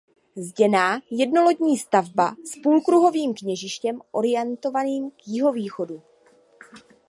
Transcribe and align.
Zděná 0.35 1.01
jednolodní 1.11 1.77
stavba 1.77 2.35
s 2.45 2.59
půlkruhovým 2.63 3.33
kněžištěm 3.33 4.01
orientovaným 4.11 5.11
k 5.11 5.15
jihovýchodu. 5.27 6.01